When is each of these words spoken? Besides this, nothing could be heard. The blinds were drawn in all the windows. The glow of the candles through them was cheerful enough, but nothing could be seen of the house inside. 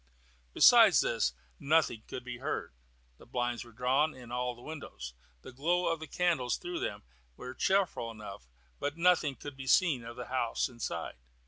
Besides 0.55 1.01
this, 1.01 1.33
nothing 1.59 2.01
could 2.07 2.23
be 2.23 2.39
heard. 2.39 2.73
The 3.19 3.27
blinds 3.27 3.63
were 3.63 3.71
drawn 3.71 4.15
in 4.15 4.31
all 4.31 4.55
the 4.55 4.63
windows. 4.63 5.13
The 5.43 5.51
glow 5.51 5.89
of 5.93 5.99
the 5.99 6.07
candles 6.07 6.57
through 6.57 6.79
them 6.79 7.03
was 7.37 7.57
cheerful 7.59 8.09
enough, 8.09 8.47
but 8.79 8.97
nothing 8.97 9.35
could 9.35 9.55
be 9.55 9.67
seen 9.67 10.03
of 10.03 10.15
the 10.15 10.25
house 10.25 10.67
inside. 10.67 11.17